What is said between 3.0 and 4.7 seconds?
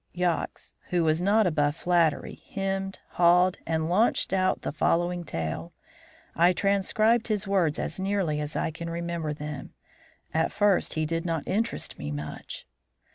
hawed, and launched out in